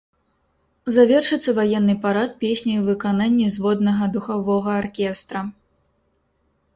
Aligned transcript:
Завершыцца 0.95 1.51
ваенны 1.57 1.95
парад 2.05 2.31
песняй 2.43 2.77
у 2.83 2.85
выкананні 2.87 3.45
зводнага 3.57 4.03
духавога 4.15 4.69
аркестра. 4.81 5.41